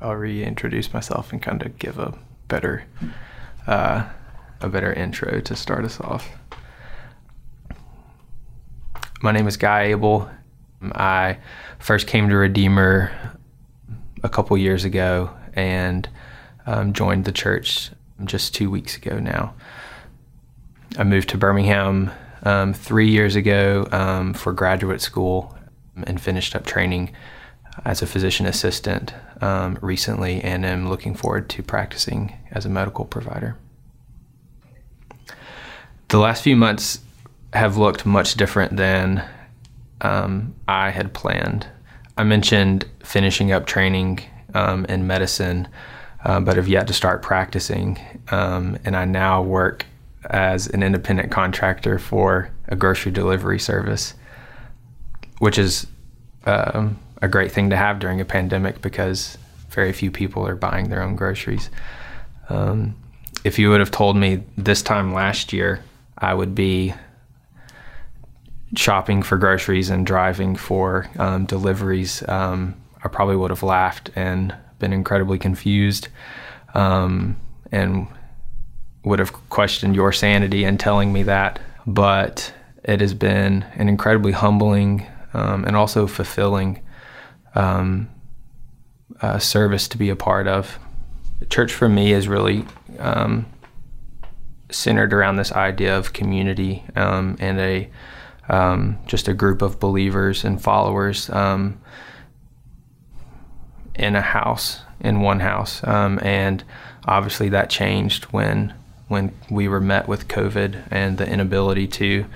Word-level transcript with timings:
I'll 0.00 0.14
reintroduce 0.14 0.92
myself 0.92 1.32
and 1.32 1.42
kind 1.42 1.62
of 1.62 1.78
give 1.78 1.98
a 1.98 2.14
better 2.46 2.84
uh, 3.66 4.08
a 4.60 4.68
better 4.68 4.92
intro 4.92 5.40
to 5.40 5.56
start 5.56 5.84
us 5.84 6.00
off. 6.00 6.28
My 9.20 9.32
name 9.32 9.46
is 9.46 9.56
Guy 9.56 9.84
Abel. 9.84 10.30
I 10.92 11.38
first 11.78 12.06
came 12.06 12.28
to 12.28 12.36
Redeemer 12.36 13.10
a 14.22 14.28
couple 14.28 14.56
years 14.56 14.84
ago 14.84 15.30
and 15.54 16.08
um, 16.66 16.92
joined 16.92 17.24
the 17.24 17.32
church 17.32 17.90
just 18.24 18.54
two 18.54 18.70
weeks 18.70 18.96
ago 18.96 19.18
now. 19.18 19.54
I 20.96 21.04
moved 21.04 21.28
to 21.30 21.38
Birmingham 21.38 22.10
um, 22.44 22.72
three 22.72 23.10
years 23.10 23.36
ago 23.36 23.86
um, 23.90 24.34
for 24.34 24.52
graduate 24.52 25.00
school 25.00 25.56
and 26.04 26.20
finished 26.20 26.54
up 26.54 26.64
training 26.64 27.12
as 27.84 28.02
a 28.02 28.06
physician 28.06 28.46
assistant 28.46 29.14
um, 29.40 29.78
recently 29.80 30.40
and 30.42 30.64
am 30.64 30.88
looking 30.88 31.14
forward 31.14 31.48
to 31.50 31.62
practicing 31.62 32.36
as 32.50 32.64
a 32.64 32.68
medical 32.68 33.04
provider. 33.04 33.56
The 36.08 36.18
last 36.18 36.42
few 36.42 36.56
months 36.56 37.00
have 37.52 37.76
looked 37.76 38.06
much 38.06 38.34
different 38.34 38.76
than 38.76 39.24
um, 40.00 40.54
I 40.66 40.90
had 40.90 41.12
planned. 41.12 41.66
I 42.16 42.24
mentioned 42.24 42.86
finishing 43.02 43.52
up 43.52 43.66
training 43.66 44.20
um, 44.54 44.84
in 44.86 45.06
medicine, 45.06 45.68
uh, 46.24 46.40
but 46.40 46.56
have 46.56 46.68
yet 46.68 46.86
to 46.88 46.92
start 46.92 47.22
practicing. 47.22 47.98
Um, 48.30 48.78
and 48.84 48.96
I 48.96 49.04
now 49.04 49.42
work 49.42 49.86
as 50.30 50.66
an 50.68 50.82
independent 50.82 51.30
contractor 51.30 51.98
for 51.98 52.50
a 52.68 52.76
grocery 52.76 53.12
delivery 53.12 53.58
service, 53.58 54.14
which 55.38 55.58
is 55.58 55.86
um, 56.44 56.98
a 57.20 57.28
great 57.28 57.52
thing 57.52 57.70
to 57.70 57.76
have 57.76 57.98
during 57.98 58.20
a 58.20 58.24
pandemic 58.24 58.80
because 58.80 59.38
very 59.70 59.92
few 59.92 60.10
people 60.10 60.46
are 60.46 60.56
buying 60.56 60.88
their 60.88 61.02
own 61.02 61.16
groceries. 61.16 61.70
Um, 62.48 62.96
if 63.44 63.58
you 63.58 63.70
would 63.70 63.80
have 63.80 63.90
told 63.90 64.16
me 64.16 64.42
this 64.56 64.82
time 64.82 65.12
last 65.12 65.52
year 65.52 65.80
I 66.16 66.34
would 66.34 66.54
be 66.54 66.94
shopping 68.76 69.22
for 69.22 69.38
groceries 69.38 69.90
and 69.90 70.06
driving 70.06 70.56
for 70.56 71.08
um, 71.18 71.46
deliveries, 71.46 72.26
um, 72.28 72.74
I 73.02 73.08
probably 73.08 73.36
would 73.36 73.50
have 73.50 73.62
laughed 73.62 74.10
and 74.16 74.54
been 74.78 74.92
incredibly 74.92 75.38
confused 75.38 76.08
um, 76.74 77.36
and 77.72 78.08
would 79.04 79.18
have 79.18 79.32
questioned 79.48 79.94
your 79.94 80.12
sanity 80.12 80.64
in 80.64 80.78
telling 80.78 81.12
me 81.12 81.22
that. 81.24 81.60
But 81.86 82.52
it 82.84 83.00
has 83.00 83.14
been 83.14 83.64
an 83.74 83.88
incredibly 83.88 84.32
humbling 84.32 85.06
um, 85.32 85.64
and 85.64 85.76
also 85.76 86.06
fulfilling 86.06 86.80
um, 87.58 88.08
uh, 89.20 89.38
service 89.38 89.88
to 89.88 89.98
be 89.98 90.08
a 90.08 90.16
part 90.16 90.46
of. 90.46 90.78
Church 91.50 91.72
for 91.72 91.88
me 91.88 92.12
is 92.12 92.28
really 92.28 92.64
um, 92.98 93.46
centered 94.70 95.12
around 95.12 95.36
this 95.36 95.52
idea 95.52 95.96
of 95.96 96.12
community 96.12 96.84
um, 96.96 97.36
and 97.40 97.58
a 97.58 97.90
um, 98.48 98.98
just 99.06 99.28
a 99.28 99.34
group 99.34 99.60
of 99.60 99.78
believers 99.78 100.44
and 100.44 100.62
followers 100.62 101.28
um, 101.30 101.78
in 103.94 104.16
a 104.16 104.22
house 104.22 104.80
in 105.00 105.20
one 105.20 105.40
house 105.40 105.84
um, 105.84 106.18
and 106.22 106.64
obviously 107.04 107.48
that 107.50 107.68
changed 107.70 108.24
when 108.24 108.72
when 109.08 109.34
we 109.50 109.68
were 109.68 109.80
met 109.80 110.08
with 110.08 110.28
COVID 110.28 110.88
and 110.90 111.18
the 111.18 111.26
inability 111.26 111.86
to 111.86 112.26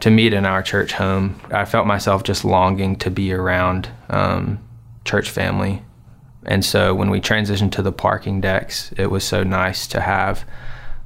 to 0.00 0.10
meet 0.10 0.32
in 0.32 0.46
our 0.46 0.62
church 0.62 0.92
home. 0.92 1.40
I 1.50 1.64
felt 1.64 1.86
myself 1.86 2.22
just 2.22 2.44
longing 2.44 2.96
to 2.96 3.10
be 3.10 3.32
around 3.32 3.88
um, 4.08 4.58
church 5.04 5.30
family. 5.30 5.82
And 6.46 6.64
so 6.64 6.94
when 6.94 7.10
we 7.10 7.20
transitioned 7.20 7.72
to 7.72 7.82
the 7.82 7.92
parking 7.92 8.40
decks, 8.40 8.92
it 8.96 9.10
was 9.10 9.24
so 9.24 9.42
nice 9.42 9.86
to 9.88 10.00
have 10.00 10.44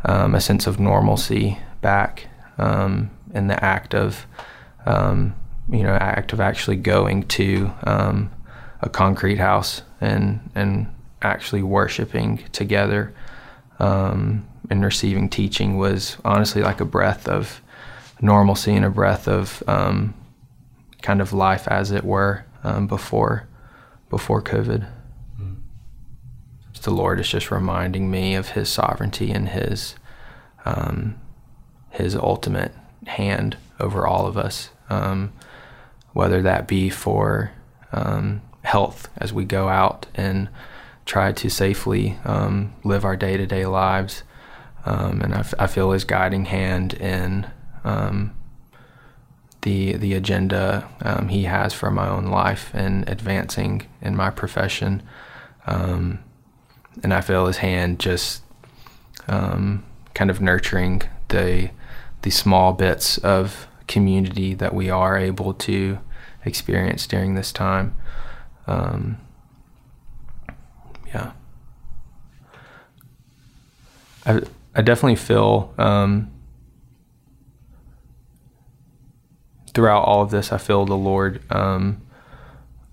um, 0.04 0.34
a 0.34 0.40
sense 0.40 0.66
of 0.66 0.78
normalcy 0.78 1.58
back 1.80 2.28
um, 2.58 3.10
in 3.34 3.48
the 3.48 3.62
act 3.62 3.94
of, 3.94 4.26
um, 4.86 5.34
you 5.68 5.82
know, 5.82 5.94
act 5.94 6.32
of 6.32 6.40
actually 6.40 6.76
going 6.76 7.24
to 7.24 7.70
um, 7.84 8.30
a 8.80 8.88
concrete 8.88 9.38
house 9.38 9.82
and 10.00 10.50
and 10.54 10.86
actually 11.22 11.62
worshiping 11.62 12.44
together 12.52 13.14
um, 13.78 14.46
and 14.70 14.84
receiving 14.84 15.28
teaching 15.28 15.78
was 15.78 16.18
honestly 16.24 16.62
like 16.62 16.80
a 16.80 16.84
breath 16.84 17.26
of 17.26 17.62
normalcy 18.24 18.74
and 18.74 18.84
a 18.84 18.90
breath 18.90 19.28
of 19.28 19.62
um, 19.68 20.14
kind 21.02 21.20
of 21.20 21.32
life 21.32 21.68
as 21.68 21.90
it 21.90 22.02
were 22.02 22.44
um, 22.64 22.86
before 22.86 23.46
before 24.08 24.42
COVID. 24.42 24.88
Mm-hmm. 25.40 25.54
The 26.82 26.90
Lord 26.90 27.20
is 27.20 27.28
just 27.28 27.50
reminding 27.50 28.10
me 28.10 28.34
of 28.34 28.50
His 28.50 28.68
sovereignty 28.68 29.30
and 29.30 29.50
His 29.50 29.94
um, 30.64 31.20
His 31.90 32.16
ultimate 32.16 32.72
hand 33.06 33.58
over 33.78 34.06
all 34.06 34.26
of 34.26 34.38
us, 34.38 34.70
um, 34.88 35.32
whether 36.12 36.40
that 36.42 36.66
be 36.66 36.88
for 36.88 37.52
um, 37.92 38.40
health 38.62 39.08
as 39.18 39.32
we 39.32 39.44
go 39.44 39.68
out 39.68 40.06
and 40.14 40.48
try 41.04 41.32
to 41.32 41.50
safely 41.50 42.18
um, 42.24 42.72
live 42.82 43.04
our 43.04 43.16
day 43.16 43.36
to 43.36 43.46
day 43.46 43.66
lives. 43.66 44.22
And 44.86 45.34
I, 45.34 45.40
f- 45.40 45.54
I 45.58 45.66
feel 45.66 45.92
his 45.92 46.04
guiding 46.04 46.46
hand 46.46 46.94
in 46.94 47.46
um, 47.84 48.34
the 49.62 49.94
the 49.94 50.14
agenda 50.14 50.88
um, 51.00 51.28
he 51.28 51.44
has 51.44 51.72
for 51.72 51.90
my 51.90 52.08
own 52.08 52.26
life 52.26 52.70
and 52.74 53.08
advancing 53.08 53.86
in 54.00 54.14
my 54.14 54.30
profession. 54.30 55.02
Um, 55.66 56.20
and 57.02 57.12
I 57.12 57.20
feel 57.20 57.46
his 57.46 57.58
hand 57.58 57.98
just 57.98 58.42
um, 59.26 59.84
kind 60.14 60.30
of 60.30 60.40
nurturing 60.40 61.02
the 61.28 61.70
the 62.22 62.30
small 62.30 62.72
bits 62.72 63.18
of 63.18 63.66
community 63.88 64.54
that 64.54 64.74
we 64.74 64.88
are 64.90 65.16
able 65.18 65.52
to 65.54 65.98
experience 66.44 67.06
during 67.06 67.34
this 67.34 67.52
time. 67.52 67.94
Um, 68.66 69.18
yeah. 71.06 71.32
I 74.26 74.42
I 74.74 74.82
definitely 74.82 75.16
feel 75.16 75.72
um, 75.78 76.30
throughout 79.74 80.04
all 80.04 80.22
of 80.22 80.30
this, 80.30 80.52
I 80.52 80.58
feel 80.58 80.86
the 80.86 80.96
Lord 80.96 81.42
um, 81.52 82.00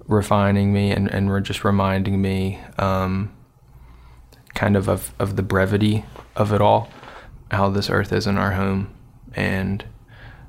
refining 0.08 0.74
me 0.74 0.92
and, 0.92 1.08
and 1.08 1.46
just 1.46 1.64
reminding 1.64 2.22
me 2.22 2.60
um, 2.78 3.32
kind 4.54 4.76
of, 4.76 4.90
of 4.90 5.14
of 5.20 5.36
the 5.36 5.44
brevity 5.44 6.04
of 6.36 6.52
it 6.52 6.62
all, 6.62 6.90
how 7.52 7.70
this 7.70 7.90
earth 7.90 8.12
isn't 8.12 8.38
our 8.38 8.52
home, 8.52 8.94
and 9.34 9.86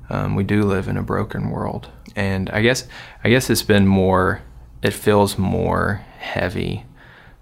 um, 0.09 0.35
we 0.35 0.43
do 0.43 0.63
live 0.63 0.87
in 0.87 0.97
a 0.97 1.03
broken 1.03 1.49
world. 1.49 1.89
And 2.15 2.49
I 2.49 2.61
guess 2.61 2.87
I 3.23 3.29
guess 3.29 3.49
it's 3.49 3.63
been 3.63 3.87
more. 3.87 4.41
It 4.81 4.93
feels 4.93 5.37
more 5.37 6.05
heavy 6.17 6.85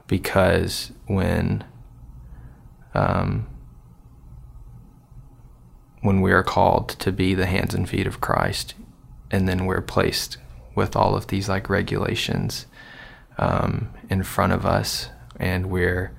because 0.07 0.91
when 1.07 1.63
um, 2.93 3.47
when 6.01 6.21
we 6.21 6.31
are 6.31 6.43
called 6.43 6.89
to 6.89 7.11
be 7.11 7.33
the 7.33 7.45
hands 7.45 7.73
and 7.73 7.89
feet 7.89 8.07
of 8.07 8.21
Christ, 8.21 8.73
and 9.31 9.47
then 9.47 9.65
we're 9.65 9.81
placed 9.81 10.37
with 10.75 10.95
all 10.95 11.15
of 11.15 11.27
these 11.27 11.49
like 11.49 11.69
regulations 11.69 12.65
um, 13.37 13.89
in 14.09 14.23
front 14.23 14.53
of 14.53 14.65
us, 14.65 15.09
and 15.39 15.69
we're 15.69 16.11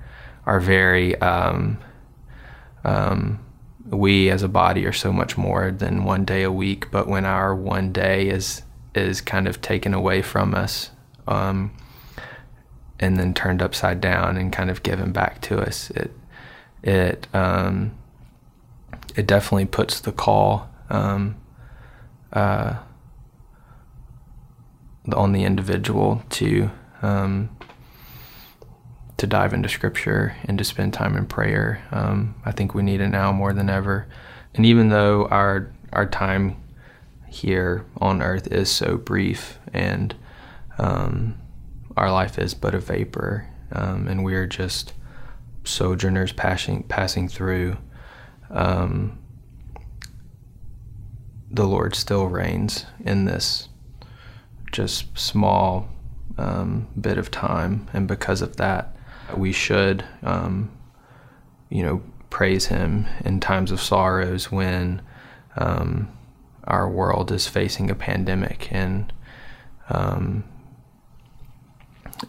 are 0.45 0.59
very 0.59 1.15
um, 1.21 1.77
um, 2.83 3.39
we 3.89 4.29
as 4.29 4.43
a 4.43 4.47
body 4.47 4.85
are 4.85 4.93
so 4.93 5.13
much 5.13 5.37
more 5.37 5.71
than 5.71 6.03
one 6.03 6.25
day 6.25 6.43
a 6.43 6.51
week. 6.51 6.89
But 6.91 7.07
when 7.07 7.25
our 7.25 7.55
one 7.55 7.91
day 7.91 8.27
is 8.27 8.63
is 8.95 9.21
kind 9.21 9.47
of 9.47 9.61
taken 9.61 9.93
away 9.93 10.21
from 10.21 10.53
us, 10.53 10.91
um, 11.27 11.71
and 12.99 13.17
then 13.17 13.33
turned 13.33 13.61
upside 13.61 14.01
down 14.01 14.37
and 14.37 14.51
kind 14.51 14.69
of 14.69 14.83
given 14.83 15.11
back 15.11 15.41
to 15.41 15.59
us. 15.59 15.89
It 15.91 16.11
it 16.81 17.27
um, 17.33 17.95
it 19.15 19.27
definitely 19.27 19.65
puts 19.65 19.99
the 19.99 20.11
call 20.11 20.69
um, 20.89 21.35
uh, 22.31 22.77
on 25.13 25.31
the 25.31 25.43
individual 25.43 26.23
to 26.31 26.69
um, 27.01 27.49
to 29.17 29.27
dive 29.27 29.53
into 29.53 29.69
scripture 29.69 30.35
and 30.45 30.57
to 30.57 30.63
spend 30.63 30.93
time 30.93 31.15
in 31.15 31.25
prayer. 31.25 31.81
Um, 31.91 32.35
I 32.45 32.51
think 32.51 32.73
we 32.73 32.83
need 32.83 33.01
it 33.01 33.09
now 33.09 33.31
more 33.31 33.53
than 33.53 33.69
ever. 33.69 34.07
And 34.53 34.65
even 34.65 34.89
though 34.89 35.25
our 35.27 35.71
our 35.91 36.05
time 36.05 36.61
here 37.27 37.85
on 37.97 38.21
earth 38.21 38.47
is 38.47 38.71
so 38.71 38.97
brief 38.97 39.57
and 39.73 40.15
um, 40.77 41.37
our 41.97 42.11
life 42.11 42.37
is 42.37 42.53
but 42.53 42.75
a 42.75 42.79
vapor, 42.79 43.47
um, 43.71 44.07
and 44.07 44.23
we're 44.23 44.47
just 44.47 44.93
sojourners 45.63 46.31
passing 46.31 46.83
passing 46.83 47.27
through. 47.27 47.77
Um, 48.49 49.19
the 51.49 51.65
Lord 51.65 51.95
still 51.95 52.27
reigns 52.27 52.85
in 53.05 53.25
this 53.25 53.69
just 54.73 55.17
small 55.17 55.87
um, 56.37 56.87
bit 56.99 57.17
of 57.17 57.31
time, 57.31 57.87
and 57.93 58.07
because 58.07 58.41
of 58.41 58.57
that, 58.57 58.95
we 59.37 59.53
should, 59.53 60.03
um, 60.23 60.69
you 61.69 61.83
know, 61.83 62.01
praise 62.29 62.65
Him 62.65 63.05
in 63.23 63.39
times 63.39 63.71
of 63.71 63.79
sorrows 63.79 64.51
when 64.51 65.01
um, 65.55 66.11
our 66.65 66.89
world 66.89 67.31
is 67.31 67.47
facing 67.47 67.89
a 67.89 67.95
pandemic 67.95 68.67
and 68.71 69.13
um, 69.89 70.43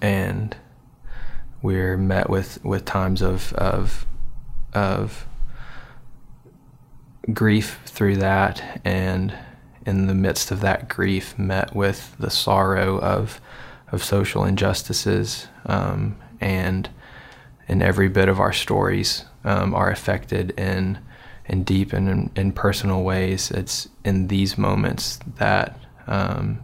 and 0.02 0.56
we're 1.62 1.96
met 1.96 2.28
with, 2.28 2.62
with 2.64 2.84
times 2.84 3.22
of 3.22 3.52
of 3.54 4.06
of 4.74 5.26
grief 7.32 7.80
through 7.86 8.16
that 8.16 8.80
and 8.84 9.34
in 9.86 10.06
the 10.06 10.14
midst 10.14 10.50
of 10.50 10.60
that 10.60 10.88
grief 10.88 11.38
met 11.38 11.74
with 11.74 12.16
the 12.18 12.30
sorrow 12.30 12.98
of 12.98 13.40
of 13.92 14.02
social 14.02 14.44
injustices 14.44 15.46
um, 15.66 16.16
and 16.40 16.88
in 17.68 17.82
every 17.82 18.08
bit 18.08 18.28
of 18.28 18.40
our 18.40 18.52
stories 18.52 19.24
um, 19.44 19.74
are 19.74 19.90
affected 19.90 20.50
in 20.58 20.98
in 21.46 21.62
deep 21.62 21.92
and 21.92 22.08
in, 22.08 22.30
in, 22.36 22.52
personal 22.52 23.02
ways. 23.02 23.50
It's 23.50 23.88
in 24.04 24.28
these 24.28 24.56
moments 24.56 25.18
that 25.36 25.78
um, 26.06 26.60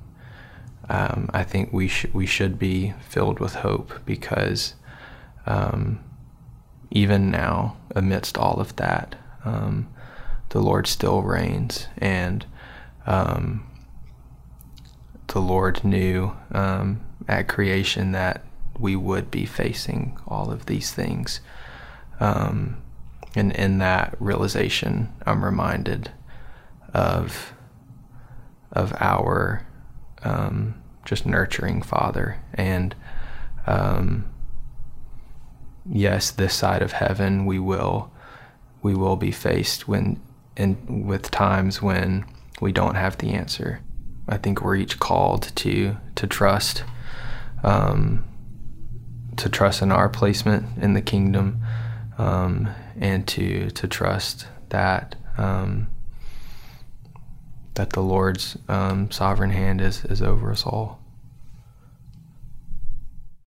um, 0.89 1.29
I 1.35 1.45
think 1.45 1.73
we 1.73 1.87
should 1.89 2.15
we 2.15 2.27
should 2.27 2.59
be 2.59 2.95
filled 3.01 3.41
with 3.41 3.57
hope 3.57 3.93
because 4.07 4.75
um, 5.47 6.01
even 6.91 7.31
now, 7.31 7.77
amidst 7.95 8.37
all 8.37 8.61
of 8.61 8.77
that, 8.77 9.15
um, 9.45 9.89
the 10.51 10.61
Lord 10.61 10.87
still 10.87 11.23
reigns, 11.23 11.87
and 11.99 12.45
um, 13.07 13.67
the 15.29 15.41
Lord 15.41 15.85
knew 15.85 16.33
um, 16.53 17.01
at 17.29 17.49
creation 17.49 18.13
that 18.13 18.45
we 18.79 18.97
would 18.97 19.31
be 19.31 19.47
facing 19.47 20.19
all 20.27 20.51
of 20.51 20.67
these 20.67 20.93
things. 20.93 21.41
Um, 22.19 22.83
and 23.35 23.53
in 23.53 23.79
that 23.79 24.17
realization, 24.19 25.13
I'm 25.27 25.45
reminded 25.45 26.11
of 26.93 27.53
of 28.73 28.93
our 29.01 29.67
um, 30.23 30.75
just 31.05 31.27
nurturing 31.27 31.83
Father, 31.83 32.41
and 32.55 32.95
um, 33.67 34.25
yes, 35.89 36.31
this 36.31 36.55
side 36.55 36.83
of 36.83 36.93
heaven, 36.93 37.47
we 37.47 37.59
will 37.59 38.11
we 38.83 38.95
will 38.95 39.17
be 39.17 39.31
faced 39.31 39.87
when 39.87 40.21
in 40.57 41.07
with 41.07 41.31
times 41.31 41.81
when 41.81 42.25
we 42.61 42.73
don't 42.73 42.95
have 42.95 43.19
the 43.19 43.31
answer. 43.31 43.81
I 44.29 44.37
think 44.37 44.63
we're 44.63 44.77
each 44.77 44.99
called 45.01 45.51
to 45.57 45.97
to 46.15 46.27
trust, 46.27 46.85
um, 47.63 48.25
to 49.37 49.49
trust 49.49 49.83
in 49.83 49.91
our 49.91 50.09
placement 50.09 50.83
in 50.83 50.95
the 50.95 51.03
kingdom, 51.03 51.63
um, 52.19 52.69
and 52.99 53.27
to 53.29 53.71
to 53.71 53.89
trust 53.89 54.47
that 54.69 55.17
um, 55.39 55.89
that 57.75 57.91
the 57.91 58.03
Lord's 58.03 58.57
um, 58.69 59.11
sovereign 59.11 59.51
hand 59.51 59.81
is 59.81 60.05
is 60.05 60.23
over 60.23 60.51
us 60.51 60.65
all. 60.65 61.00